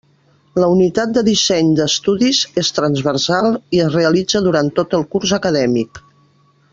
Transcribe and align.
La 0.61 0.67
unitat 0.75 1.11
de 1.17 1.23
disseny 1.27 1.67
d'estudis 1.81 2.39
és 2.63 2.73
transversal 2.79 3.49
i 3.79 3.83
es 3.89 3.93
realitza 3.99 4.41
durant 4.47 4.75
tot 4.81 4.97
el 5.01 5.05
curs 5.13 5.35
acadèmic. 5.43 6.03